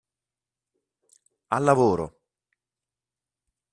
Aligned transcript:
Al 1.57 1.63
lavoro! 1.65 2.05